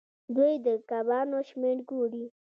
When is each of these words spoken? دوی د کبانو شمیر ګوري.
دوی 0.35 0.53
د 0.65 0.67
کبانو 0.89 1.37
شمیر 1.49 1.77
ګوري. 1.89 2.25